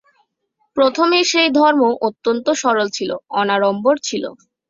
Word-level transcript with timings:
প্রথমে 0.77 1.19
সেই 1.31 1.49
ধর্ম 1.57 1.81
অত্যন্ত 2.07 2.45
সরল 2.61 2.87
ছিল, 2.97 3.11
অনাড়ম্বর 3.39 3.95
ছিল। 4.07 4.23